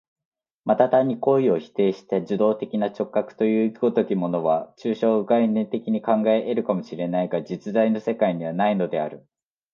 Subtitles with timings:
[0.65, 9.27] また単に行為を否定した受働的な直覚という如きものは、抽象概念的に考え得るかも知れないが、実在の世界にはないのである。